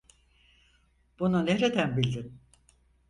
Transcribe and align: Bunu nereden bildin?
Bunu 1.19 1.45
nereden 1.45 1.97
bildin? 1.97 2.41